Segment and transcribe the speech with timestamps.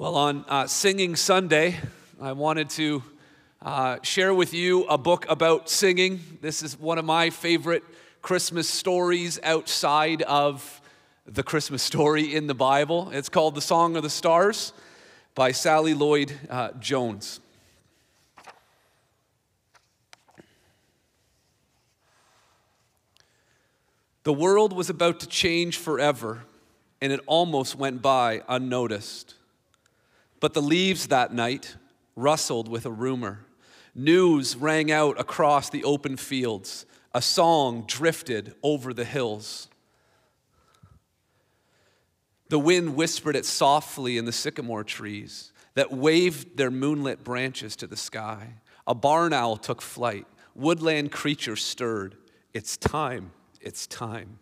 [0.00, 1.76] Well, on uh, Singing Sunday,
[2.18, 3.02] I wanted to
[3.60, 6.20] uh, share with you a book about singing.
[6.40, 7.84] This is one of my favorite
[8.22, 10.80] Christmas stories outside of
[11.26, 13.10] the Christmas story in the Bible.
[13.12, 14.72] It's called The Song of the Stars
[15.34, 17.40] by Sally Lloyd uh, Jones.
[24.22, 26.44] The world was about to change forever,
[27.02, 29.34] and it almost went by unnoticed.
[30.40, 31.76] But the leaves that night
[32.16, 33.46] rustled with a rumor.
[33.94, 36.86] News rang out across the open fields.
[37.14, 39.68] A song drifted over the hills.
[42.48, 47.86] The wind whispered it softly in the sycamore trees that waved their moonlit branches to
[47.86, 48.54] the sky.
[48.88, 50.26] A barn owl took flight.
[50.56, 52.16] Woodland creatures stirred.
[52.52, 53.30] It's time,
[53.60, 54.39] it's time.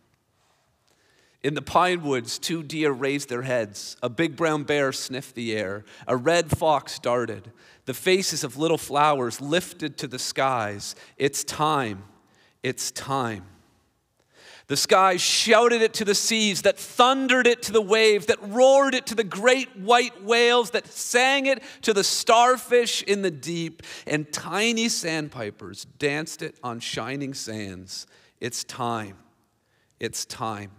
[1.43, 3.97] In the pine woods, two deer raised their heads.
[4.03, 5.85] A big brown bear sniffed the air.
[6.07, 7.53] A red fox darted.
[7.85, 10.97] The faces of little flowers lifted to the skies.
[11.17, 12.03] It's time.
[12.63, 13.45] It's time.
[14.67, 18.95] The skies shouted it to the seas, that thundered it to the waves, that roared
[18.95, 23.83] it to the great white whales, that sang it to the starfish in the deep,
[24.07, 28.07] and tiny sandpipers danced it on shining sands.
[28.41, 29.17] It's time.
[29.99, 30.71] It's time.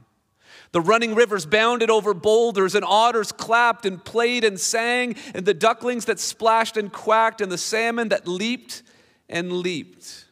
[0.72, 5.53] The running rivers bounded over boulders, and otters clapped and played and sang, and the
[5.53, 8.84] ducklings that splashed and quacked, and the salmon that leaped
[9.28, 10.26] and leaped.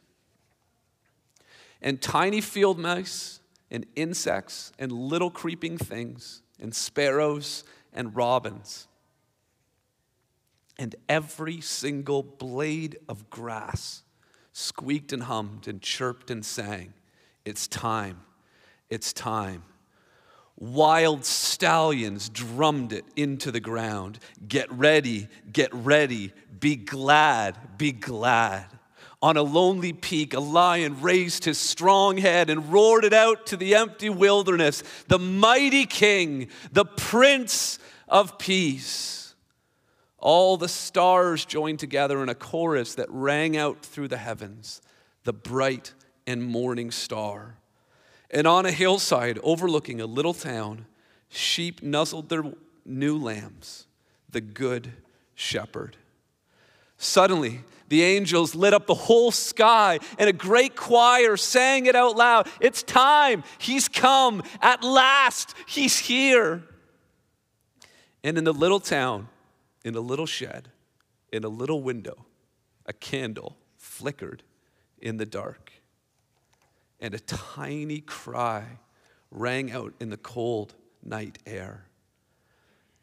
[1.81, 3.39] And tiny field mice,
[3.71, 7.63] and insects, and little creeping things, and sparrows
[7.93, 8.87] and robins.
[10.77, 14.03] And every single blade of grass
[14.53, 16.93] squeaked and hummed and chirped and sang.
[17.45, 18.21] It's time.
[18.89, 19.63] It's time.
[20.59, 24.17] Wild stallions drummed it into the ground.
[24.47, 28.65] Get ready, get ready, be glad, be glad.
[29.21, 33.57] On a lonely peak, a lion raised his strong head and roared it out to
[33.57, 39.35] the empty wilderness the mighty king, the prince of peace.
[40.17, 44.81] All the stars joined together in a chorus that rang out through the heavens,
[45.23, 45.93] the bright
[46.25, 47.57] and morning star.
[48.29, 50.85] And on a hillside overlooking a little town,
[51.29, 52.43] sheep nuzzled their
[52.85, 53.87] new lambs,
[54.29, 54.91] the good
[55.35, 55.97] shepherd.
[56.97, 62.17] Suddenly, the angels lit up the whole sky, and a great choir sang it out
[62.17, 62.49] loud.
[62.59, 63.43] It's time.
[63.59, 64.43] He's come.
[64.61, 66.63] At last, he's here.
[68.23, 69.29] And in the little town,
[69.85, 70.69] in a little shed,
[71.31, 72.25] in a little window,
[72.85, 74.43] a candle flickered
[74.99, 75.71] in the dark
[76.99, 78.79] and a tiny cry
[79.31, 81.85] rang out in the cold night air.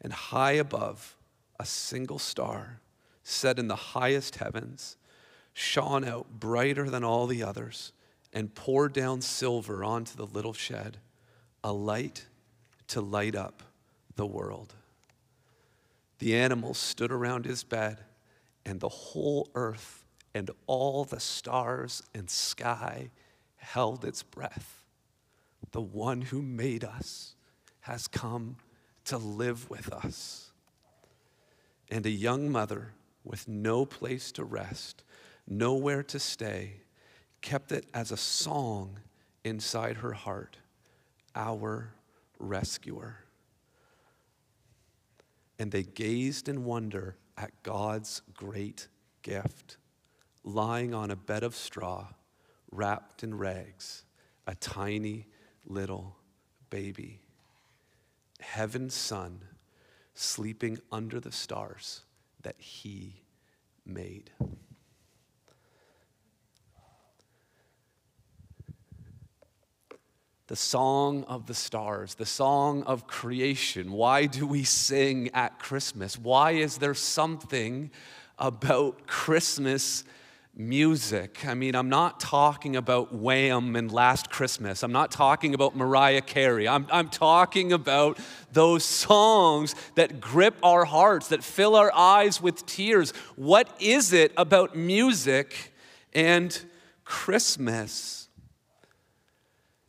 [0.01, 1.15] And high above,
[1.59, 2.79] a single star,
[3.23, 4.97] set in the highest heavens,
[5.53, 7.93] shone out brighter than all the others
[8.33, 10.97] and poured down silver onto the little shed,
[11.63, 12.25] a light
[12.87, 13.63] to light up
[14.15, 14.73] the world.
[16.19, 18.01] The animals stood around his bed,
[18.65, 20.03] and the whole earth
[20.33, 23.09] and all the stars and sky
[23.65, 24.83] held its breath.
[25.71, 27.35] The one who made us
[27.81, 28.57] has come
[29.05, 30.51] to live with us.
[31.89, 32.93] And a young mother
[33.23, 35.03] with no place to rest,
[35.47, 36.81] nowhere to stay,
[37.41, 38.99] kept it as a song
[39.43, 40.57] inside her heart
[41.35, 41.93] Our
[42.39, 43.17] rescuer.
[45.59, 48.87] And they gazed in wonder at God's great
[49.21, 49.77] gift,
[50.43, 52.07] lying on a bed of straw
[52.75, 54.03] wrapped in rags,
[54.47, 55.27] a tiny
[55.65, 56.15] little
[56.69, 57.19] baby.
[58.39, 59.41] Heaven's son
[60.13, 62.01] sleeping under the stars
[62.41, 63.21] that he
[63.85, 64.29] made.
[70.47, 73.91] The song of the stars, the song of creation.
[73.91, 76.19] Why do we sing at Christmas?
[76.19, 77.89] Why is there something
[78.37, 80.03] about Christmas
[80.57, 81.45] music.
[81.45, 84.83] I mean, I'm not talking about Wham and Last Christmas.
[84.83, 86.67] I'm not talking about Mariah Carey.
[86.67, 88.17] I'm, I'm talking about
[88.53, 93.11] those songs that grip our hearts, that fill our eyes with tears.
[93.35, 95.73] What is it about music
[96.13, 96.57] and
[97.03, 98.24] Christmas?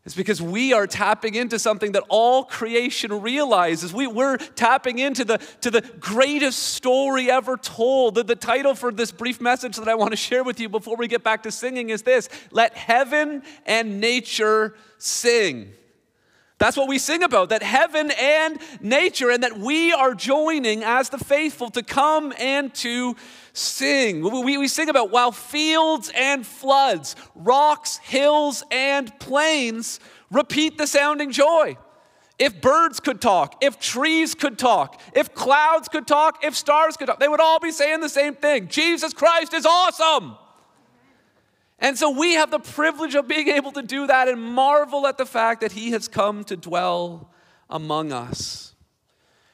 [0.07, 3.93] It's because we are tapping into something that all creation realizes.
[3.93, 8.15] We, we're tapping into the, to the greatest story ever told.
[8.15, 10.95] The, the title for this brief message that I want to share with you before
[10.97, 15.73] we get back to singing is this Let heaven and nature sing.
[16.59, 21.11] That's what we sing about, that heaven and nature, and that we are joining as
[21.11, 23.15] the faithful to come and to
[23.53, 24.23] sing.
[24.23, 30.01] We, we sing about while fields and floods, rocks, hills, and plains
[30.31, 31.77] repeat the sounding joy.
[32.39, 37.07] If birds could talk, if trees could talk, if clouds could talk, if stars could
[37.07, 40.37] talk, they would all be saying the same thing Jesus Christ is awesome.
[41.79, 45.19] And so we have the privilege of being able to do that and marvel at
[45.19, 47.31] the fact that He has come to dwell
[47.69, 48.75] among us.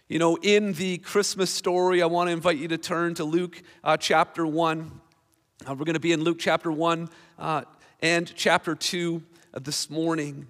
[0.09, 3.63] You know, in the Christmas story, I want to invite you to turn to Luke
[3.83, 5.01] uh, chapter 1.
[5.67, 7.09] Uh, we're going to be in Luke chapter 1
[7.39, 7.63] uh,
[8.01, 9.23] and chapter 2
[9.61, 10.47] this morning.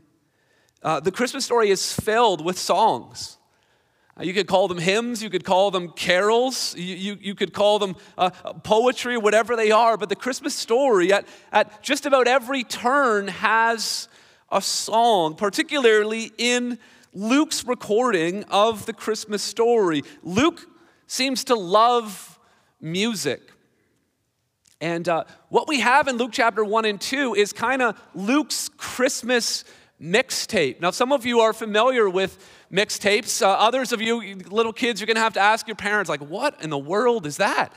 [0.83, 3.39] Uh, the Christmas story is filled with songs.
[4.19, 7.53] Uh, you could call them hymns, you could call them carols, you, you, you could
[7.55, 8.31] call them uh,
[8.63, 14.09] poetry, whatever they are, but the Christmas story at, at just about every turn has
[14.51, 16.79] a song, particularly in
[17.15, 20.03] Luke's recording of the Christmas story.
[20.23, 20.67] Luke
[21.07, 22.39] seems to love
[22.81, 23.51] music.
[24.81, 28.69] And uh, what we have in Luke chapter 1 and 2 is kind of Luke's
[28.77, 29.65] Christmas
[30.03, 30.81] mixtape.
[30.81, 32.39] Now, some of you are familiar with
[32.73, 33.41] mixtapes.
[33.41, 36.21] Uh, others of you, little kids, you're going to have to ask your parents, like,
[36.21, 37.73] what in the world is that?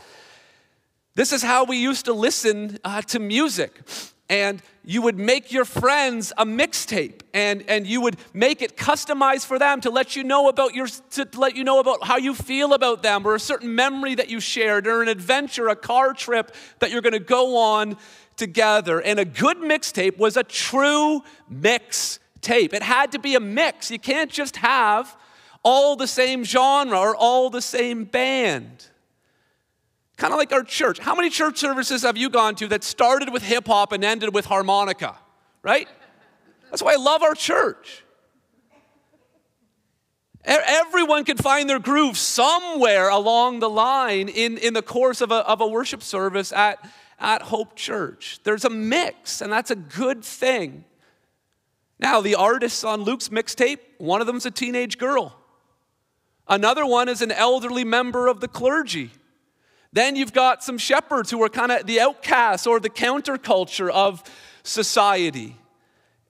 [1.14, 3.80] This is how we used to listen uh, to music.
[4.28, 9.46] And you would make your friends a mixtape and, and you would make it customized
[9.46, 12.34] for them to let you know about your to let you know about how you
[12.34, 16.14] feel about them or a certain memory that you shared or an adventure, a car
[16.14, 17.98] trip that you're gonna go on
[18.38, 19.00] together.
[19.00, 22.74] And a good mixtape was a true mixtape.
[22.74, 23.92] It had to be a mix.
[23.92, 25.16] You can't just have
[25.64, 28.88] all the same genre or all the same band.
[30.18, 31.00] Kind of like our church.
[31.00, 34.34] How many church services have you gone to that started with hip hop and ended
[34.34, 35.18] with harmonica?
[35.62, 35.90] Right?
[36.70, 38.04] That's why I love our church.
[40.46, 45.38] Everyone can find their groove somewhere along the line in, in the course of a,
[45.48, 46.78] of a worship service at,
[47.20, 48.40] at Hope Church.
[48.44, 50.86] There's a mix, and that's a good thing.
[52.00, 55.36] Now, the artists on Luke's mixtape, one of them's a teenage girl.
[56.48, 59.12] Another one is an elderly member of the clergy.
[59.94, 64.24] Then you've got some shepherds who are kind of the outcasts or the counterculture of
[64.64, 65.56] society.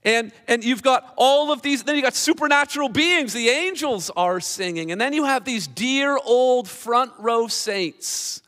[0.03, 4.39] And, and you've got all of these, then you've got supernatural beings, the angels are
[4.39, 4.91] singing.
[4.91, 8.43] And then you have these dear old front row saints,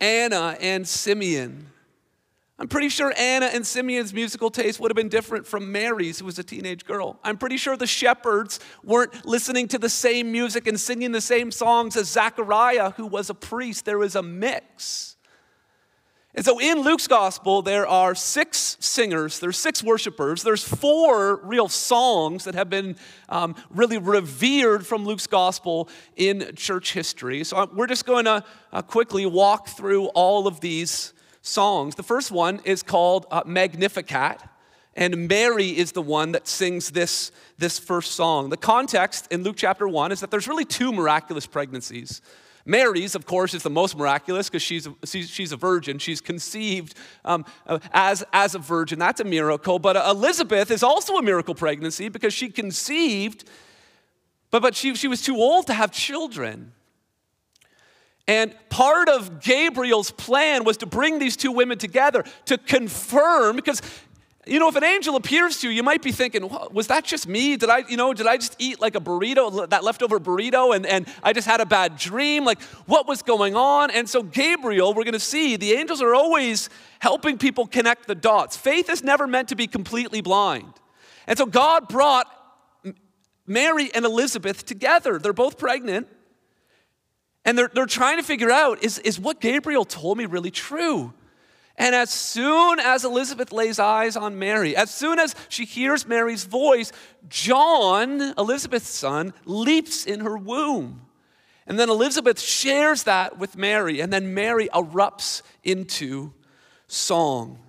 [0.00, 1.66] Anna and Simeon.
[2.60, 6.24] I'm pretty sure Anna and Simeon's musical taste would have been different from Mary's, who
[6.24, 7.20] was a teenage girl.
[7.22, 11.52] I'm pretty sure the shepherds weren't listening to the same music and singing the same
[11.52, 13.84] songs as Zachariah, who was a priest.
[13.84, 15.17] There was a mix.
[16.34, 21.68] And so in Luke's gospel, there are six singers, there's six worshipers, there's four real
[21.68, 22.96] songs that have been
[23.30, 27.44] um, really revered from Luke's gospel in church history.
[27.44, 31.94] So uh, we're just going to uh, quickly walk through all of these songs.
[31.94, 34.42] The first one is called uh, Magnificat,
[34.94, 38.50] and Mary is the one that sings this, this first song.
[38.50, 42.20] The context in Luke chapter 1 is that there's really two miraculous pregnancies.
[42.68, 45.98] Mary's, of course, is the most miraculous because she's, she's a virgin.
[45.98, 46.94] She's conceived
[47.24, 48.98] um, uh, as, as a virgin.
[48.98, 49.78] That's a miracle.
[49.78, 53.48] But Elizabeth is also a miracle pregnancy because she conceived,
[54.50, 56.72] but, but she, she was too old to have children.
[58.26, 63.80] And part of Gabriel's plan was to bring these two women together to confirm, because
[64.48, 67.28] you know, if an angel appears to you, you might be thinking, was that just
[67.28, 67.56] me?
[67.56, 70.86] Did I, you know, did I just eat like a burrito, that leftover burrito, and,
[70.86, 72.44] and I just had a bad dream?
[72.44, 73.90] Like, what was going on?
[73.90, 78.14] And so, Gabriel, we're going to see the angels are always helping people connect the
[78.14, 78.56] dots.
[78.56, 80.72] Faith is never meant to be completely blind.
[81.26, 82.26] And so, God brought
[83.46, 85.18] Mary and Elizabeth together.
[85.18, 86.08] They're both pregnant.
[87.44, 91.14] And they're, they're trying to figure out is, is what Gabriel told me really true?
[91.78, 96.42] And as soon as Elizabeth lays eyes on Mary, as soon as she hears Mary's
[96.42, 96.90] voice,
[97.28, 101.02] John, Elizabeth's son, leaps in her womb.
[101.68, 106.32] And then Elizabeth shares that with Mary, and then Mary erupts into
[106.88, 107.60] song.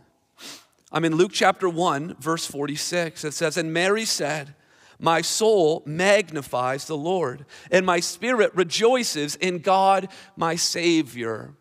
[0.91, 3.23] I'm in Luke chapter 1, verse 46.
[3.23, 4.55] It says, And Mary said,
[4.99, 11.53] my soul magnifies the Lord, and my spirit rejoices in God my Savior.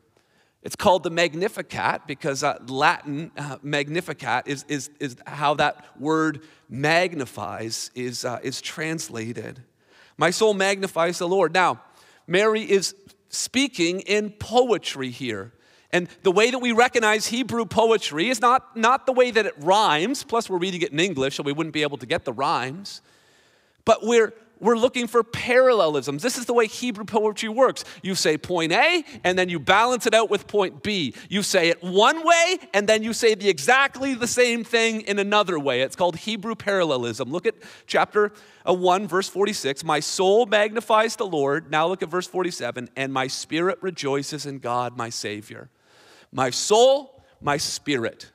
[0.68, 6.42] It's called the Magnificat because uh, Latin uh, Magnificat is, is, is how that word
[6.68, 9.62] magnifies is, uh, is translated.
[10.18, 11.54] My soul magnifies the Lord.
[11.54, 11.80] Now,
[12.26, 12.94] Mary is
[13.30, 15.54] speaking in poetry here.
[15.90, 19.54] And the way that we recognize Hebrew poetry is not, not the way that it
[19.56, 22.32] rhymes, plus, we're reading it in English, so we wouldn't be able to get the
[22.34, 23.00] rhymes.
[23.86, 26.22] but we're we're looking for parallelisms.
[26.22, 27.84] This is the way Hebrew poetry works.
[28.02, 31.14] You say point A, and then you balance it out with point B.
[31.28, 35.18] You say it one way, and then you say the exactly the same thing in
[35.18, 35.82] another way.
[35.82, 37.30] It's called Hebrew parallelism.
[37.30, 37.54] Look at
[37.86, 38.32] chapter
[38.68, 39.84] uh, 1, verse 46.
[39.84, 41.70] My soul magnifies the Lord.
[41.70, 42.90] Now look at verse 47.
[42.96, 45.70] And my spirit rejoices in God, my Savior.
[46.32, 48.30] My soul, my spirit.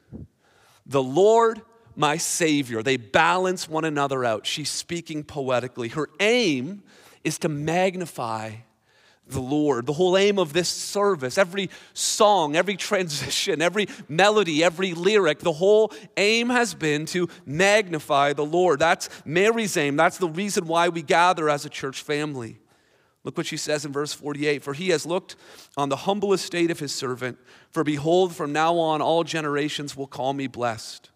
[0.86, 1.62] The Lord
[1.96, 2.84] my Savior.
[2.84, 4.46] They balance one another out.
[4.46, 5.90] She's speaking poetically.
[5.90, 6.84] Her aim
[7.24, 8.52] is to magnify
[9.28, 9.86] the Lord.
[9.86, 15.54] The whole aim of this service, every song, every transition, every melody, every lyric, the
[15.54, 18.80] whole aim has been to magnify the Lord.
[18.80, 19.96] That's Mary's aim.
[19.96, 22.60] That's the reason why we gather as a church family.
[23.24, 25.38] Look what she says in verse 48 For he has looked
[25.78, 27.38] on the humble estate of his servant.
[27.72, 31.10] For behold, from now on all generations will call me blessed.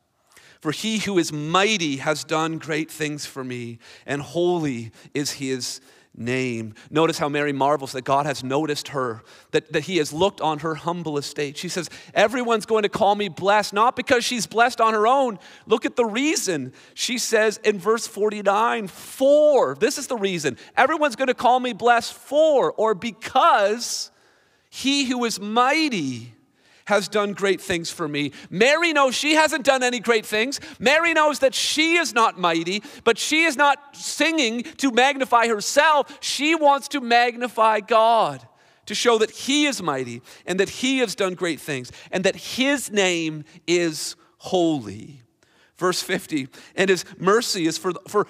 [0.61, 5.81] For he who is mighty has done great things for me, and holy is his
[6.17, 6.73] name.
[6.89, 9.21] Notice how Mary marvels that God has noticed her,
[9.51, 11.57] that, that he has looked on her humble estate.
[11.57, 15.37] She says, Everyone's going to call me blessed, not because she's blessed on her own.
[15.67, 16.73] Look at the reason.
[16.95, 20.57] She says in verse 49, for, this is the reason.
[20.75, 24.11] Everyone's going to call me blessed for, or because
[24.69, 26.33] he who is mighty
[26.87, 28.31] has done great things for me.
[28.49, 30.59] Mary knows she hasn't done any great things.
[30.79, 36.17] Mary knows that she is not mighty, but she is not singing to magnify herself.
[36.21, 38.47] She wants to magnify God
[38.85, 42.37] to show that He is mighty and that He has done great things and that
[42.37, 45.23] His name is holy.
[45.77, 48.27] Verse 50, and His mercy is for, for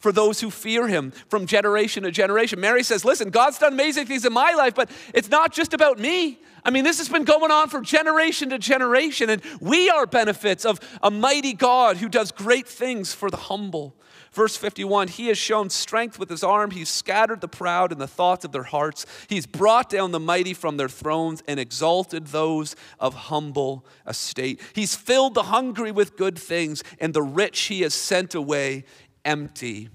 [0.00, 2.58] for those who fear him from generation to generation.
[2.58, 5.98] Mary says, Listen, God's done amazing things in my life, but it's not just about
[5.98, 6.40] me.
[6.64, 10.64] I mean, this has been going on for generation to generation, and we are benefits
[10.64, 13.94] of a mighty God who does great things for the humble.
[14.32, 16.70] Verse 51 He has shown strength with his arm.
[16.70, 19.06] He's scattered the proud in the thoughts of their hearts.
[19.28, 24.60] He's brought down the mighty from their thrones and exalted those of humble estate.
[24.74, 28.84] He's filled the hungry with good things, and the rich he has sent away
[29.24, 29.88] empty.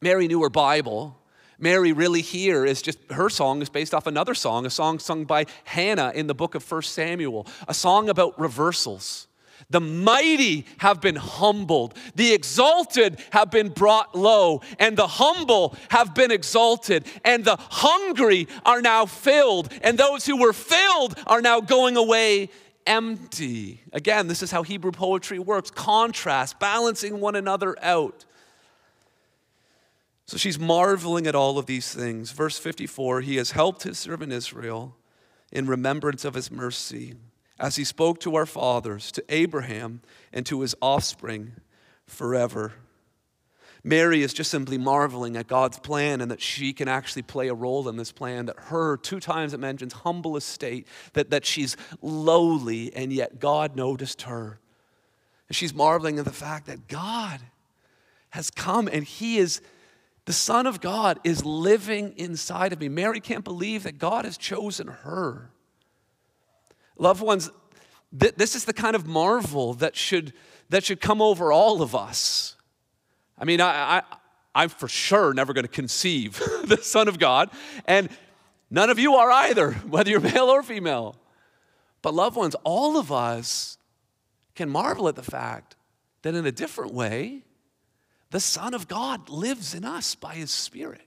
[0.00, 1.18] Mary knew her Bible.
[1.58, 5.24] Mary really here is just her song is based off another song, a song sung
[5.24, 9.28] by Hannah in the book of 1 Samuel, a song about reversals.
[9.70, 16.14] The mighty have been humbled, the exalted have been brought low, and the humble have
[16.14, 21.60] been exalted, and the hungry are now filled, and those who were filled are now
[21.60, 22.50] going away
[22.86, 23.82] empty.
[23.92, 28.24] Again, this is how Hebrew poetry works contrast, balancing one another out.
[30.26, 32.30] So she's marveling at all of these things.
[32.30, 34.96] Verse 54 He has helped his servant Israel
[35.50, 37.14] in remembrance of his mercy,
[37.58, 40.00] as he spoke to our fathers, to Abraham,
[40.32, 41.52] and to his offspring
[42.06, 42.72] forever.
[43.84, 47.54] Mary is just simply marveling at God's plan and that she can actually play a
[47.54, 48.46] role in this plan.
[48.46, 53.74] That her, two times it mentions humble estate, that, that she's lowly, and yet God
[53.74, 54.60] noticed her.
[55.48, 57.40] And she's marveling at the fact that God
[58.30, 59.60] has come and He is
[60.24, 62.88] the Son of God is living inside of me.
[62.88, 65.50] Mary can't believe that God has chosen her.
[66.96, 67.50] Loved ones,
[68.16, 70.32] th- this is the kind of marvel that should,
[70.68, 72.54] that should come over all of us.
[73.42, 74.02] I mean, I, I,
[74.54, 77.50] I'm for sure never going to conceive the Son of God,
[77.86, 78.08] and
[78.70, 81.16] none of you are either, whether you're male or female.
[82.02, 83.78] But, loved ones, all of us
[84.54, 85.74] can marvel at the fact
[86.22, 87.42] that in a different way,
[88.30, 91.02] the Son of God lives in us by his Spirit.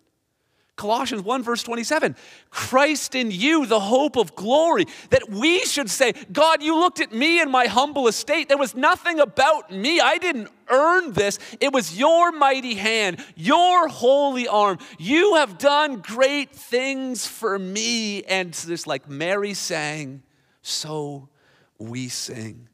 [0.76, 2.16] Colossians 1, verse 27
[2.50, 4.86] Christ in you, the hope of glory.
[5.10, 8.50] That we should say, God, you looked at me in my humble estate.
[8.50, 10.02] There was nothing about me.
[10.02, 11.40] I didn't earn this.
[11.62, 14.80] It was your mighty hand, your holy arm.
[14.98, 18.24] You have done great things for me.
[18.24, 20.24] And just like Mary sang,
[20.62, 21.30] so
[21.78, 22.68] we sing.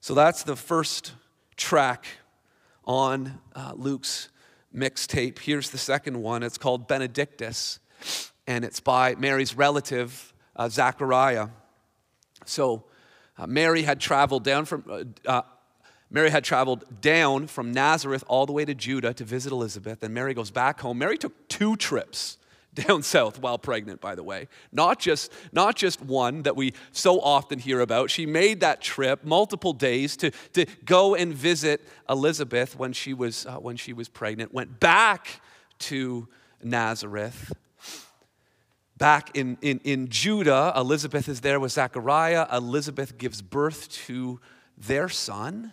[0.00, 1.12] So that's the first
[1.56, 2.06] track
[2.84, 4.28] on uh, Luke's
[4.76, 5.38] mixtape.
[5.38, 6.42] Here's the second one.
[6.42, 7.80] It's called Benedictus,
[8.46, 11.48] and it's by Mary's relative, uh, Zachariah.
[12.44, 12.84] So
[13.38, 14.84] uh, Mary had traveled down from.
[14.88, 15.42] Uh, uh,
[16.08, 20.14] Mary had traveled down from Nazareth all the way to Judah to visit Elizabeth, and
[20.14, 20.98] Mary goes back home.
[20.98, 22.38] Mary took two trips
[22.76, 24.46] down south while pregnant, by the way.
[24.70, 28.10] Not just, not just one that we so often hear about.
[28.10, 33.46] She made that trip multiple days to, to go and visit Elizabeth when she, was,
[33.46, 35.40] uh, when she was pregnant, went back
[35.80, 36.28] to
[36.62, 37.52] Nazareth.
[38.96, 42.46] Back in, in, in Judah, Elizabeth is there with Zechariah.
[42.50, 44.40] Elizabeth gives birth to
[44.78, 45.72] their son.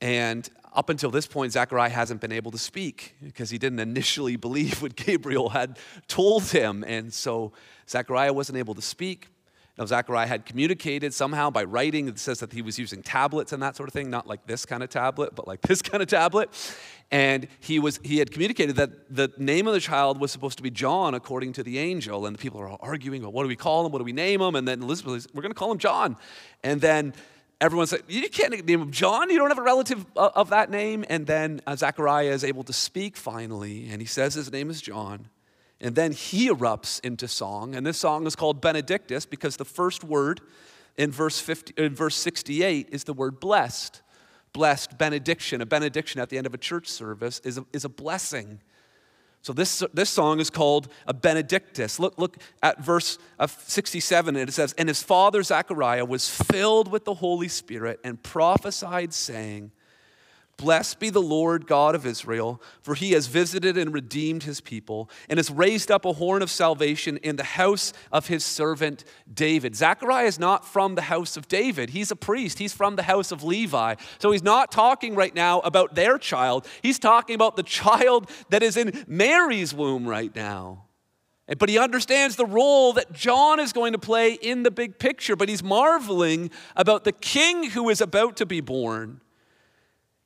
[0.00, 4.36] And up until this point, Zechariah hasn't been able to speak because he didn't initially
[4.44, 5.78] believe what Gabriel had
[6.08, 6.84] told him.
[6.86, 7.52] And so
[7.88, 9.28] Zechariah wasn't able to speak.
[9.76, 12.06] Now, Zechariah had communicated somehow by writing.
[12.06, 14.64] It says that he was using tablets and that sort of thing, not like this
[14.64, 16.48] kind of tablet, but like this kind of tablet.
[17.10, 20.62] And he, was, he had communicated that the name of the child was supposed to
[20.62, 22.26] be John, according to the angel.
[22.26, 23.92] And the people are all arguing, well, what do we call him?
[23.92, 24.54] What do we name him?
[24.54, 26.16] And then Elizabeth says, we're going to call him John.
[26.62, 27.12] And then
[27.64, 29.30] everyone said, You can't name him John.
[29.30, 31.04] You don't have a relative of that name.
[31.08, 34.80] And then uh, Zechariah is able to speak finally, and he says his name is
[34.80, 35.28] John.
[35.80, 37.74] And then he erupts into song.
[37.74, 40.40] And this song is called Benedictus because the first word
[40.96, 44.02] in verse, 50, in verse 68 is the word blessed.
[44.52, 45.60] Blessed, benediction.
[45.60, 48.60] A benediction at the end of a church service is a, is a blessing.
[49.44, 52.00] So this, this song is called a Benedictus.
[52.00, 57.04] Look, look at verse 67, and it says, And his father Zechariah was filled with
[57.04, 59.70] the Holy Spirit and prophesied, saying,
[60.56, 65.10] Blessed be the Lord God of Israel, for he has visited and redeemed his people,
[65.28, 69.74] and has raised up a horn of salvation in the house of his servant David.
[69.74, 71.90] Zechariah is not from the house of David.
[71.90, 73.96] He's a priest, he's from the house of Levi.
[74.18, 78.62] So he's not talking right now about their child, he's talking about the child that
[78.62, 80.84] is in Mary's womb right now.
[81.58, 85.36] But he understands the role that John is going to play in the big picture,
[85.36, 89.20] but he's marveling about the king who is about to be born.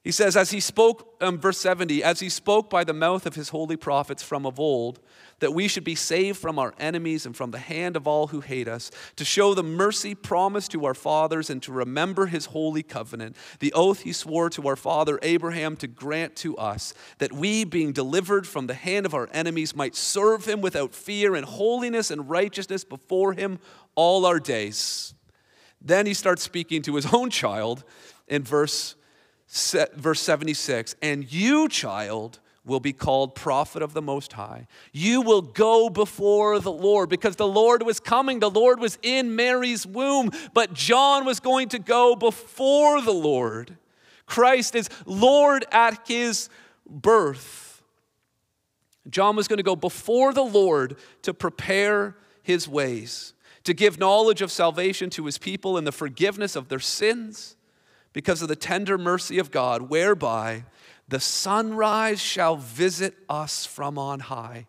[0.05, 3.35] He says, as he spoke, um, verse 70, as he spoke by the mouth of
[3.35, 5.00] his holy prophets from of old,
[5.40, 8.40] that we should be saved from our enemies and from the hand of all who
[8.40, 12.83] hate us, to show the mercy promised to our fathers and to remember his holy
[12.83, 17.64] covenant, the oath he swore to our father Abraham to grant to us, that we,
[17.64, 22.11] being delivered from the hand of our enemies, might serve him without fear in holiness
[22.11, 23.59] and righteousness before him
[23.97, 25.12] all our days.
[25.83, 27.83] Then he starts speaking to his own child
[28.28, 28.95] in verse
[29.49, 34.67] verse 76 And you, child, will be called prophet of the Most High.
[34.93, 38.40] You will go before the Lord because the Lord was coming.
[38.40, 43.79] The Lord was in Mary's womb, but John was going to go before the Lord.
[44.27, 46.51] Christ is Lord at his
[46.87, 47.83] birth.
[49.09, 53.33] John was going to go before the Lord to prepare his ways,
[53.64, 57.57] to give knowledge of salvation to his people and the forgiveness of their sins
[58.12, 60.64] because of the tender mercy of God, whereby
[61.09, 64.66] the sunrise shall visit us from on high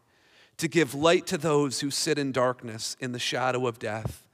[0.58, 4.28] to give light to those who sit in darkness in the shadow of death,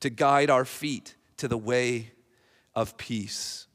[0.00, 2.12] to guide our feet to the way
[2.74, 3.66] of peace.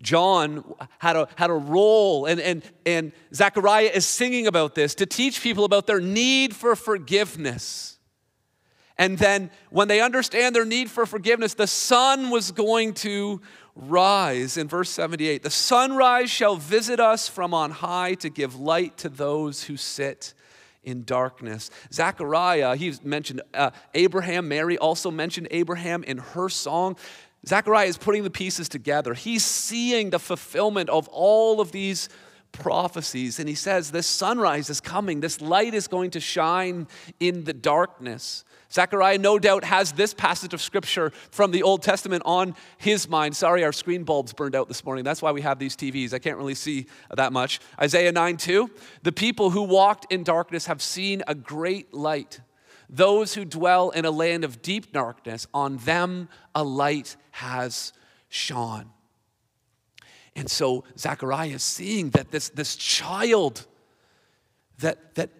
[0.00, 0.64] John
[0.98, 5.42] had a, had a role, and, and, and Zechariah is singing about this to teach
[5.42, 7.98] people about their need for forgiveness.
[8.98, 13.40] And then, when they understand their need for forgiveness, the sun was going to
[13.76, 14.56] rise.
[14.56, 19.08] In verse 78 the sunrise shall visit us from on high to give light to
[19.08, 20.32] those who sit
[20.82, 21.70] in darkness.
[21.92, 24.48] Zechariah he's mentioned uh, abraham.
[24.48, 26.96] Mary also mentioned abraham in her song.
[27.46, 29.12] Zechariah is putting the pieces together.
[29.12, 32.08] He's seeing the fulfillment of all of these
[32.52, 35.20] prophecies and he says this sunrise is coming.
[35.20, 36.88] This light is going to shine
[37.20, 42.22] in the darkness Zechariah, no doubt, has this passage of scripture from the Old Testament
[42.26, 43.36] on his mind.
[43.36, 45.04] Sorry, our screen bulbs burned out this morning.
[45.04, 46.12] That's why we have these TVs.
[46.12, 47.60] I can't really see that much.
[47.80, 48.70] Isaiah 9 2.
[49.02, 52.40] The people who walked in darkness have seen a great light.
[52.88, 57.92] Those who dwell in a land of deep darkness, on them a light has
[58.28, 58.90] shone.
[60.36, 63.66] And so Zechariah is seeing that this, this child
[64.78, 65.30] that, that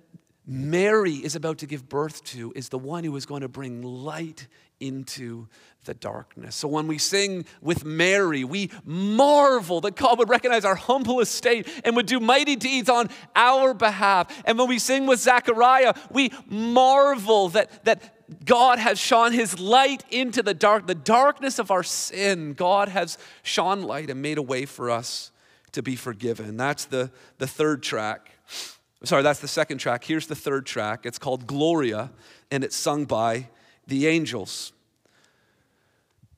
[0.46, 3.82] Mary is about to give birth to is the one who is going to bring
[3.82, 4.46] light
[4.78, 5.48] into
[5.84, 6.54] the darkness.
[6.54, 11.68] So when we sing with Mary, we marvel that God would recognize our humble estate
[11.84, 14.42] and would do mighty deeds on our behalf.
[14.44, 20.04] And when we sing with Zechariah, we marvel that, that God has shone his light
[20.10, 22.52] into the dark, the darkness of our sin.
[22.52, 25.30] God has shone light and made a way for us
[25.72, 26.56] to be forgiven.
[26.56, 28.35] That's the, the third track.
[29.06, 30.02] Sorry, that's the second track.
[30.02, 31.06] Here's the third track.
[31.06, 32.10] It's called Gloria,
[32.50, 33.48] and it's sung by
[33.86, 34.72] the angels.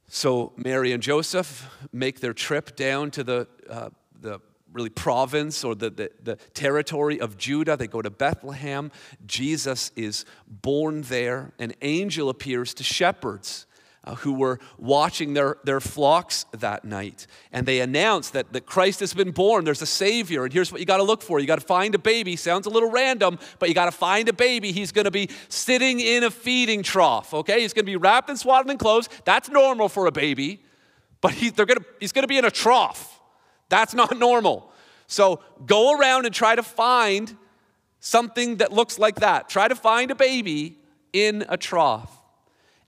[0.07, 3.89] So Mary and Joseph make their trip down to the, uh,
[4.21, 7.75] the really province or the, the, the, territory of Judah.
[7.75, 8.93] They go to Bethlehem.
[9.27, 11.53] Jesus is born there.
[11.59, 13.67] An angel appears to shepherds
[14.09, 17.27] Uh, who were watching their, their flocks that night.
[17.53, 19.67] And they announced that, that Christ has been born.
[19.67, 20.45] There's a Savior.
[20.45, 22.35] And here's what you got to look for you got to find a baby.
[22.35, 24.73] Sounds a little random, but you got to find a baby.
[24.73, 27.61] He's going to be sitting in a feeding trough, okay?
[27.61, 29.11] He's going to be wrapped in swaddling clothes.
[29.27, 30.63] That's normal for a baby,
[31.21, 33.21] but he, they're gonna, he's going to be in a trough.
[33.69, 34.73] That's not normal.
[35.07, 37.37] So go around and try to find
[38.01, 39.51] something that looks like that.
[39.51, 40.79] Try to find a baby
[41.13, 42.18] in a trough.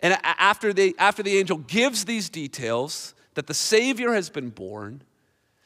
[0.02, 5.02] And after the, after the angel gives these details that the Savior has been born,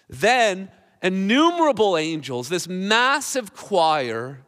[0.08, 0.70] then
[1.02, 4.40] innumerable angels, this massive choir,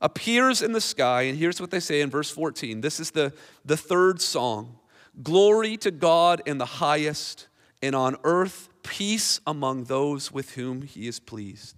[0.00, 1.22] appears in the sky.
[1.22, 3.32] And here's what they say in verse 14 this is the,
[3.64, 4.78] the third song
[5.22, 7.48] Glory to God in the highest,
[7.82, 11.74] and on earth peace among those with whom he is pleased.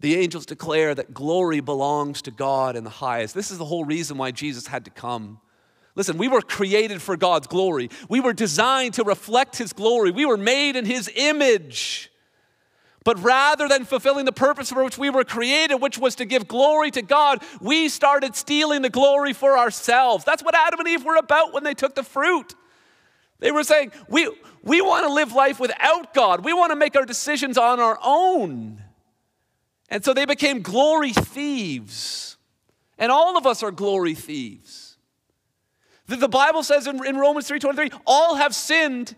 [0.00, 3.34] The angels declare that glory belongs to God in the highest.
[3.34, 5.40] This is the whole reason why Jesus had to come.
[5.96, 7.90] Listen, we were created for God's glory.
[8.08, 10.10] We were designed to reflect His glory.
[10.10, 12.10] We were made in His image.
[13.04, 16.46] But rather than fulfilling the purpose for which we were created, which was to give
[16.46, 20.24] glory to God, we started stealing the glory for ourselves.
[20.24, 22.54] That's what Adam and Eve were about when they took the fruit.
[23.38, 24.30] They were saying, we,
[24.62, 27.98] we want to live life without God, we want to make our decisions on our
[28.02, 28.82] own.
[29.88, 32.36] And so they became glory thieves.
[32.98, 34.89] And all of us are glory thieves.
[36.18, 39.14] The, Bible says in, in Romans 3:23, all have sinned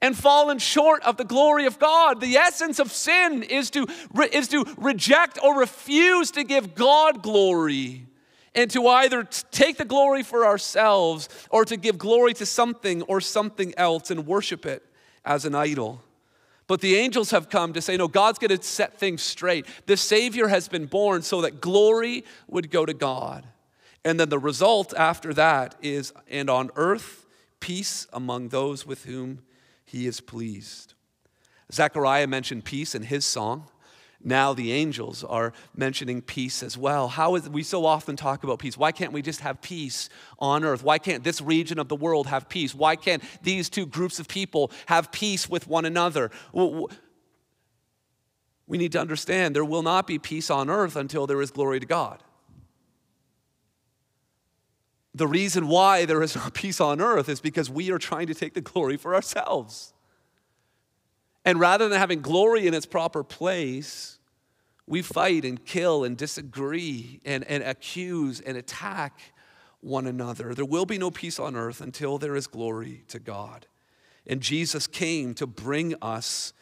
[0.00, 2.20] and fallen short of the glory of God.
[2.20, 3.86] The essence of sin is to,
[4.30, 8.06] is to reject or refuse to give God glory
[8.54, 13.20] and to either take the glory for ourselves or to give glory to something or
[13.20, 14.84] something else and worship it
[15.24, 16.02] as an idol.
[16.68, 19.66] But the angels have come to say, no, God's going to set things straight.
[19.86, 23.46] The Savior has been born so that glory would go to God.
[24.06, 27.26] And then the result after that is, and on earth,
[27.58, 29.40] peace among those with whom
[29.84, 30.94] he is pleased.
[31.72, 33.68] Zechariah mentioned peace in his song.
[34.22, 37.08] Now the angels are mentioning peace as well.
[37.08, 38.78] How is we so often talk about peace?
[38.78, 40.84] Why can't we just have peace on earth?
[40.84, 42.76] Why can't this region of the world have peace?
[42.76, 46.30] Why can't these two groups of people have peace with one another?
[46.52, 46.86] We
[48.78, 51.86] need to understand there will not be peace on earth until there is glory to
[51.86, 52.22] God.
[55.16, 58.34] The reason why there is no peace on earth is because we are trying to
[58.34, 59.94] take the glory for ourselves.
[61.44, 64.18] And rather than having glory in its proper place,
[64.86, 69.18] we fight and kill and disagree and, and accuse and attack
[69.80, 70.54] one another.
[70.54, 73.66] There will be no peace on earth until there is glory to God.
[74.26, 76.52] And Jesus came to bring us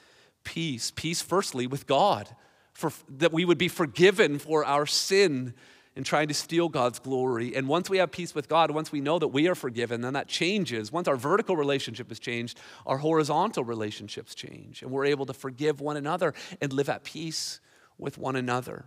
[0.45, 0.93] peace.
[0.95, 2.29] Peace, firstly, with God,
[2.73, 5.55] for, that we would be forgiven for our sin
[5.97, 7.55] and trying to steal God's glory.
[7.55, 10.15] And once we have peace with God, once we know that we are forgiven, then
[10.15, 10.91] that changes.
[10.91, 14.83] Once our vertical relationship is changed, our horizontal relationships change.
[14.83, 17.61] And we're able to forgive one another and live at peace
[17.97, 18.87] with one another.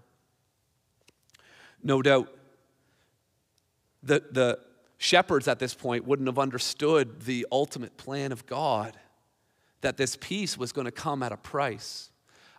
[1.82, 2.34] No doubt,
[4.04, 4.60] the, the
[4.98, 8.98] shepherds at this point wouldn't have understood the ultimate plan of God,
[9.82, 12.10] that this peace was going to come at a price.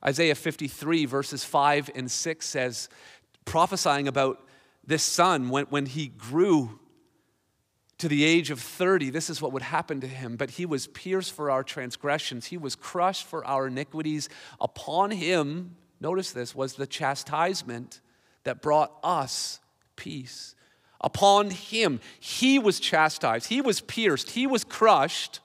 [0.04, 2.88] Isaiah 53, verses 5 and 6 says,
[3.48, 4.46] prophesying about
[4.86, 6.78] this son when, when he grew
[7.96, 10.36] to the age of 30, this is what would happen to him.
[10.36, 14.28] But he was pierced for our transgressions, he was crushed for our iniquities.
[14.60, 18.00] Upon him, notice this, was the chastisement
[18.44, 19.60] that brought us
[19.96, 20.54] peace.
[21.00, 25.40] Upon him, he was chastised, he was pierced, he was crushed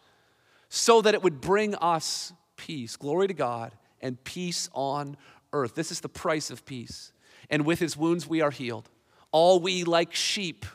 [0.67, 2.97] so that it would bring us peace.
[2.97, 5.15] Glory to God and peace on
[5.53, 5.73] earth.
[5.73, 7.12] This is the price of peace
[7.53, 8.89] and with his wounds we are healed.
[9.31, 10.65] All we, like sheep,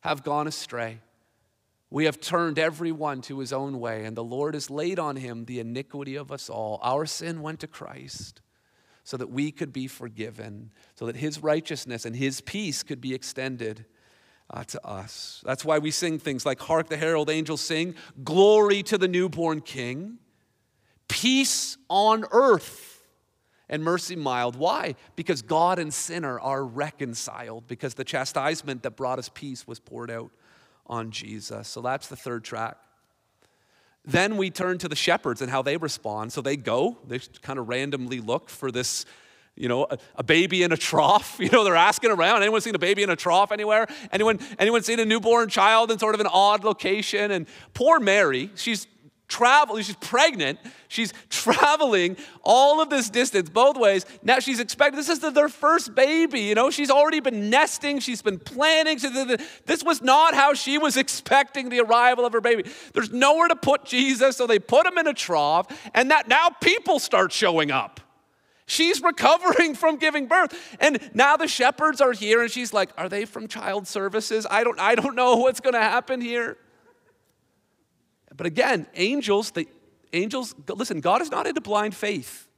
[0.00, 1.00] have gone astray.
[1.90, 5.16] We have turned every one to his own way, and the Lord has laid on
[5.16, 6.80] him the iniquity of us all.
[6.82, 8.40] Our sin went to Christ
[9.04, 13.12] so that we could be forgiven, so that his righteousness and his peace could be
[13.12, 13.84] extended
[14.48, 15.42] uh, to us.
[15.44, 19.60] That's why we sing things like, Hark the herald angels sing, Glory to the newborn
[19.60, 20.16] King,
[21.08, 22.95] peace on earth
[23.68, 24.56] and mercy mild.
[24.56, 24.94] Why?
[25.16, 30.10] Because God and sinner are reconciled, because the chastisement that brought us peace was poured
[30.10, 30.30] out
[30.86, 31.68] on Jesus.
[31.68, 32.76] So that's the third track.
[34.04, 36.32] Then we turn to the shepherds and how they respond.
[36.32, 39.04] So they go, they kind of randomly look for this,
[39.56, 41.36] you know, a, a, baby in a trough.
[41.40, 42.42] You know, they're asking around.
[42.42, 43.88] Anyone seen a baby in a trough anywhere?
[44.12, 47.32] Anyone, anyone seen a newborn child in sort of an odd location?
[47.32, 48.86] And poor Mary, she's
[49.28, 50.58] traveling, she's pregnant,
[50.88, 54.06] she's traveling all of this distance both ways.
[54.22, 57.98] Now she's expecting, this is the, their first baby, you know, she's already been nesting,
[57.98, 58.98] she's been planning.
[59.66, 62.64] This was not how she was expecting the arrival of her baby.
[62.92, 66.50] There's nowhere to put Jesus, so they put him in a trough, and that now
[66.60, 68.00] people start showing up.
[68.66, 70.76] She's recovering from giving birth.
[70.80, 74.46] And now the shepherds are here, and she's like, Are they from child services?
[74.50, 76.58] I don't, I don't know what's gonna happen here.
[78.36, 79.66] But again, angels, the
[80.12, 82.48] angels, listen, God is not into blind faith.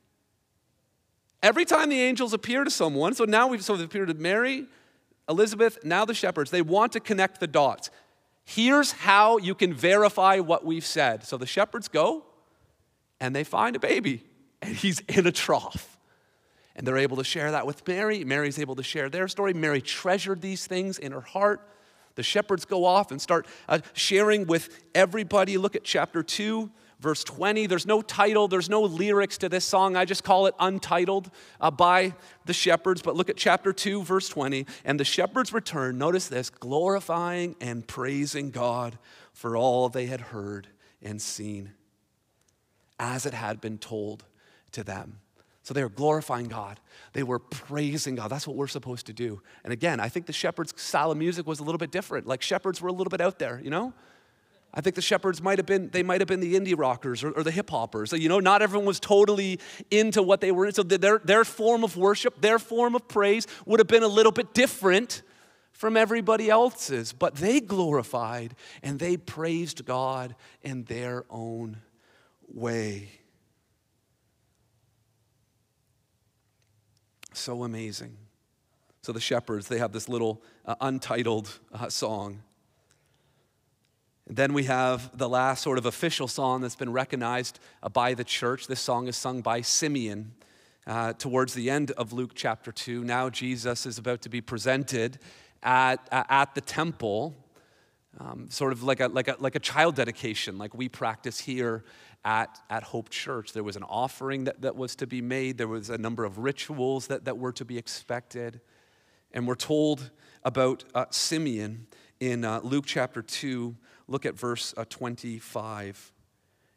[1.43, 4.67] Every time the angels appear to someone, so now we've so they've appeared to Mary,
[5.29, 7.91] Elizabeth, now the shepherds, they want to connect the dots.
[8.45, 11.23] Here's how you can verify what we've said.
[11.25, 12.25] So the shepherds go
[13.21, 14.25] and they find a baby,
[14.63, 15.97] and he's in a trough.
[16.75, 18.25] And they're able to share that with Mary.
[18.25, 19.53] Mary's able to share their story.
[19.53, 21.69] Mary treasured these things in her heart.
[22.19, 25.57] The shepherds go off and start uh, sharing with everybody.
[25.57, 27.69] Look at chapter 2 verse 20.
[27.69, 29.95] There's no title, there's no lyrics to this song.
[29.95, 33.03] I just call it Untitled uh, by the shepherds.
[33.03, 34.67] But look at chapter 2, verse 20.
[34.85, 38.99] And the shepherds returned, notice this, glorifying and praising God
[39.33, 40.67] for all they had heard
[41.01, 41.75] and seen,
[42.99, 44.25] as it had been told
[44.73, 45.21] to them.
[45.69, 46.81] So they were glorifying God.
[47.13, 48.29] They were praising God.
[48.29, 49.43] That's what we're supposed to do.
[49.65, 52.27] And again, I think the shepherds' style of music was a little bit different.
[52.27, 53.93] Like shepherds were a little bit out there, you know?
[54.73, 57.33] I think the shepherds might have been, they might have been the indie rockers or,
[57.33, 58.15] or the hip hoppers.
[58.15, 60.73] You know, not everyone was totally into what they were in.
[60.73, 64.33] So their, their form of worship, their form of praise would have been a little
[64.33, 65.21] bit different
[65.73, 67.13] from everybody else's.
[67.13, 71.83] But they glorified and they praised God in their own
[72.51, 73.11] way.
[77.39, 78.17] So amazing.
[79.03, 82.43] So the shepherds, they have this little uh, untitled uh, song.
[84.27, 88.25] Then we have the last sort of official song that's been recognized uh, by the
[88.25, 88.67] church.
[88.67, 90.33] This song is sung by Simeon
[90.87, 93.05] uh, towards the end of Luke chapter 2.
[93.05, 95.21] Now Jesus is about to be presented
[95.63, 97.37] at, at the temple,
[98.19, 101.85] um, sort of like a, like, a, like a child dedication, like we practice here
[102.25, 103.53] at, at Hope Church.
[103.53, 106.39] There was an offering that, that was to be made, there was a number of
[106.39, 108.61] rituals that, that were to be expected.
[109.33, 110.11] And we're told
[110.45, 111.87] about uh, Simeon
[112.21, 113.77] in uh, Luke chapter 2
[114.09, 116.13] Look at verse uh, 25.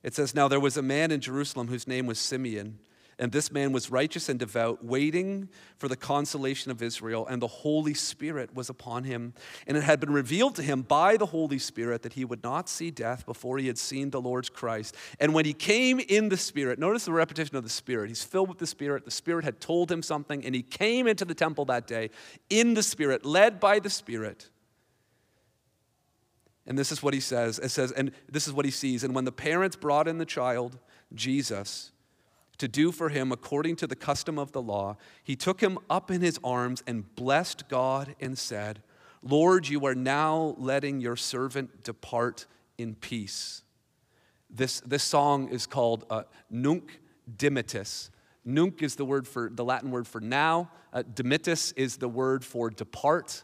[0.04, 2.80] It says, Now there was a man in Jerusalem whose name was Simeon.
[3.21, 7.45] And this man was righteous and devout, waiting for the consolation of Israel, and the
[7.45, 9.36] Holy Spirit was upon him.
[9.67, 12.67] And it had been revealed to him by the Holy Spirit that he would not
[12.67, 14.95] see death before he had seen the Lord's Christ.
[15.19, 18.10] And when he came in the Spirit, notice the repetition of the Spirit.
[18.10, 19.05] He's filled with the Spirit.
[19.05, 22.10] The Spirit had told him something, and he came into the temple that day
[22.49, 24.49] in the Spirit, led by the Spirit.
[26.65, 27.60] And this is what he says.
[27.60, 29.03] It says, and this is what he sees.
[29.03, 30.79] And when the parents brought in the child,
[31.13, 31.91] Jesus,
[32.62, 36.12] to do for him according to the custom of the law, he took him up
[36.12, 38.84] in his arms and blessed God and said,
[39.24, 42.45] Lord, you are now letting your servant depart
[42.78, 43.63] in peace.
[44.47, 47.00] This, this song is called uh, Nunc
[47.36, 48.12] Dimittis.
[48.45, 50.69] Nunc is the word for the Latin word for now.
[50.93, 53.43] Uh, dimittis is the word for depart.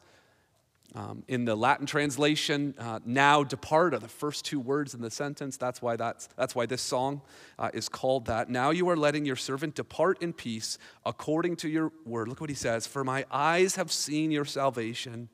[0.97, 5.11] Um, in the Latin translation, uh, now depart are the first two words in the
[5.11, 5.55] sentence.
[5.55, 7.21] That's why, that's, that's why this song
[7.59, 8.49] uh, is called that.
[8.49, 12.29] Now you are letting your servant depart in peace according to your word.
[12.29, 15.29] Look what he says For my eyes have seen your salvation,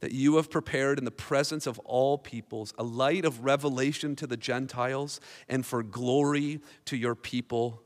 [0.00, 4.26] that you have prepared in the presence of all peoples a light of revelation to
[4.26, 7.80] the Gentiles and for glory to your people,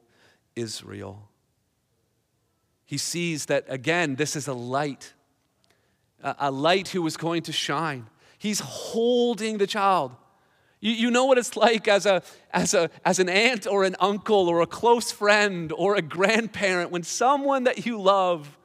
[0.57, 1.29] Israel.
[2.85, 5.12] He sees that, again, this is a light
[6.22, 8.07] a light who was going to shine.
[8.38, 10.12] He's holding the child.
[10.81, 13.96] You, you know what it's like as, a, as, a, as an aunt or an
[13.98, 18.57] uncle or a close friend or a grandparent when someone that you love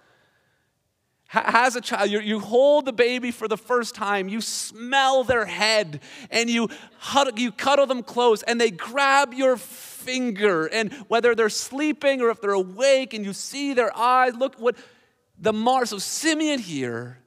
[1.27, 5.45] has a child, you, you hold the baby for the first time, you smell their
[5.45, 10.65] head, and you, huddle, you cuddle them close, and they grab your finger.
[10.65, 14.75] And whether they're sleeping or if they're awake, and you see their eyes, look what
[15.39, 17.21] the Mars of Simeon here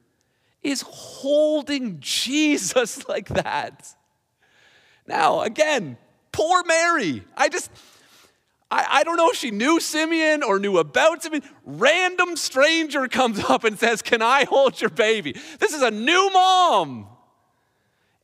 [0.65, 3.87] is holding Jesus like that.
[5.07, 5.97] Now, again,
[6.31, 7.23] poor Mary.
[7.37, 7.69] I just,
[8.71, 11.43] I, I don't know if she knew Simeon or knew about Simeon.
[11.63, 15.33] Random stranger comes up and says, Can I hold your baby?
[15.59, 17.07] This is a new mom.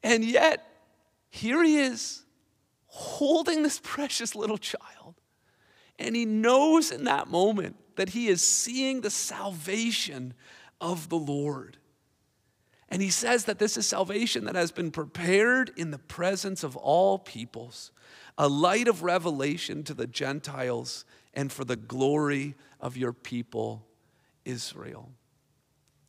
[0.03, 0.67] And yet,
[1.29, 2.23] here he is
[2.87, 5.15] holding this precious little child.
[5.99, 10.33] And he knows in that moment that he is seeing the salvation
[10.79, 11.77] of the Lord.
[12.91, 16.75] And he says that this is salvation that has been prepared in the presence of
[16.75, 17.91] all peoples,
[18.37, 23.85] a light of revelation to the Gentiles and for the glory of your people,
[24.43, 25.09] Israel.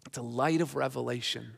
[0.07, 1.57] It's a light of revelation.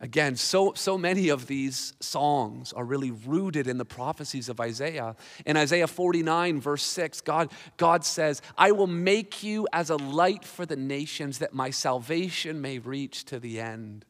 [0.00, 5.16] Again, so, so many of these songs are really rooted in the prophecies of Isaiah.
[5.44, 10.46] In Isaiah 49, verse 6, God, God says, I will make you as a light
[10.46, 14.06] for the nations that my salvation may reach to the end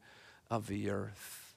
[0.49, 1.55] of the earth.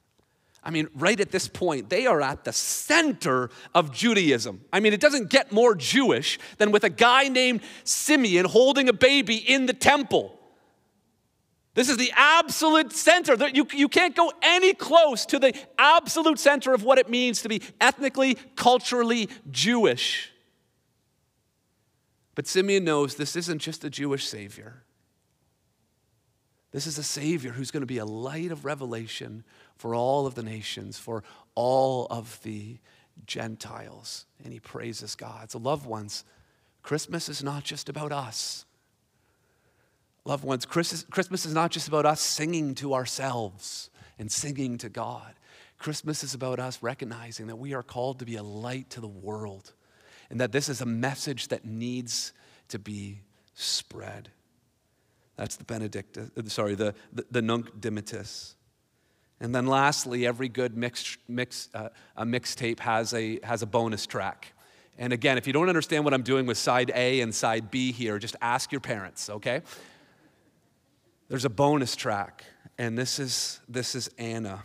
[0.63, 4.61] I mean, right at this point, they are at the center of Judaism.
[4.71, 8.93] I mean, it doesn't get more Jewish than with a guy named Simeon holding a
[8.93, 10.37] baby in the temple.
[11.73, 13.35] This is the absolute center.
[13.47, 17.49] You, you can't go any close to the absolute center of what it means to
[17.49, 20.31] be ethnically, culturally Jewish.
[22.35, 24.83] But Simeon knows this isn't just a Jewish Savior.
[26.71, 29.43] This is a Savior who's going to be a light of revelation
[29.75, 32.77] for all of the nations, for all of the
[33.25, 34.25] Gentiles.
[34.43, 35.51] And he praises God.
[35.51, 36.23] So, loved ones,
[36.81, 38.65] Christmas is not just about us.
[40.23, 45.33] Loved ones, Christmas is not just about us singing to ourselves and singing to God.
[45.79, 49.07] Christmas is about us recognizing that we are called to be a light to the
[49.07, 49.73] world
[50.29, 52.33] and that this is a message that needs
[52.67, 53.21] to be
[53.55, 54.29] spread.
[55.41, 58.53] That's the Benedict, uh, sorry, the, the, the Nunc Dimittis.
[59.39, 64.05] And then lastly, every good mix, mix, uh, a mixtape has a, has a bonus
[64.05, 64.53] track.
[64.99, 67.91] And again, if you don't understand what I'm doing with side A and side B
[67.91, 69.63] here, just ask your parents, okay?
[71.27, 72.45] There's a bonus track,
[72.77, 74.63] and this is, this is Anna.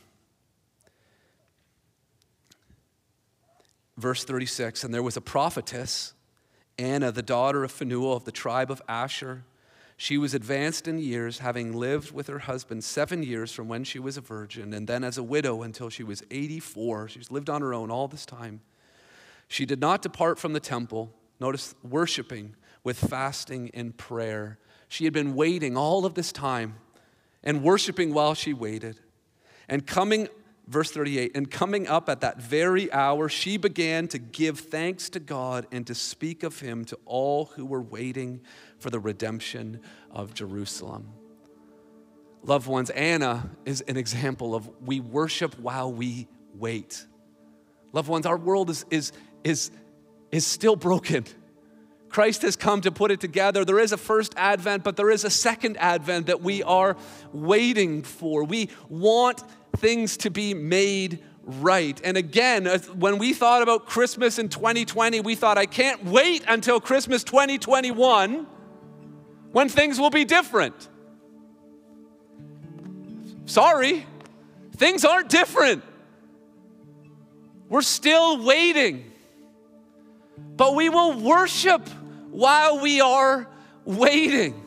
[3.97, 6.13] Verse 36 And there was a prophetess,
[6.79, 9.45] Anna, the daughter of Phanuel of the tribe of Asher.
[9.97, 13.99] She was advanced in years, having lived with her husband seven years from when she
[13.99, 17.09] was a virgin, and then as a widow until she was 84.
[17.09, 18.61] She's lived on her own all this time.
[19.49, 24.59] She did not depart from the temple, notice worshiping with fasting and prayer.
[24.89, 26.77] She had been waiting all of this time
[27.43, 29.01] and worshiping while she waited.
[29.69, 30.29] And coming,
[30.69, 35.21] verse 38, and coming up at that very hour, she began to give thanks to
[35.21, 38.41] God and to speak of him to all who were waiting
[38.79, 41.09] for the redemption of Jerusalem.
[42.43, 47.05] Loved ones, Anna is an example of we worship while we wait.
[47.93, 49.13] Loved ones, our world is, is,
[49.43, 49.71] is,
[50.31, 51.25] is still broken.
[52.09, 53.65] Christ has come to put it together.
[53.65, 56.97] There is a first advent, but there is a second advent that we are
[57.33, 58.45] waiting for.
[58.45, 59.43] We want
[59.77, 62.01] things to be made right.
[62.05, 66.81] And again, when we thought about Christmas in 2020, we thought, I can't wait until
[66.81, 68.47] Christmas 2021
[69.57, 70.89] when things will be different.
[73.47, 74.05] Sorry,
[74.77, 75.83] things aren't different.
[77.71, 79.13] We're still waiting
[80.57, 81.89] but we will worship
[82.31, 83.49] while we are
[83.85, 84.63] waiting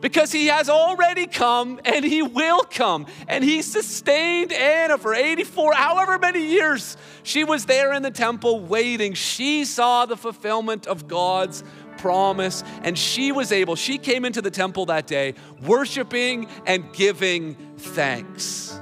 [0.00, 3.06] because he has already come and he will come.
[3.28, 8.60] And he sustained Anna for 84, however many years she was there in the temple
[8.60, 9.14] waiting.
[9.14, 11.62] She saw the fulfillment of God's
[12.00, 17.54] promise and she was able, she came into the temple that day worshiping and giving
[17.76, 18.80] thanks.